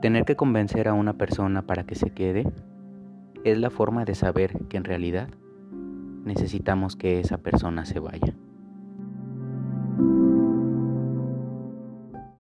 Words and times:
Tener 0.00 0.24
que 0.24 0.34
convencer 0.34 0.88
a 0.88 0.94
una 0.94 1.14
persona 1.14 1.66
para 1.66 1.84
que 1.84 1.94
se 1.94 2.10
quede 2.10 2.50
es 3.44 3.58
la 3.58 3.68
forma 3.68 4.06
de 4.06 4.14
saber 4.14 4.66
que 4.68 4.78
en 4.78 4.84
realidad 4.84 5.28
necesitamos 6.24 6.96
que 6.96 7.20
esa 7.20 7.38
persona 7.38 7.84
se 7.84 8.00
vaya. 8.00 8.34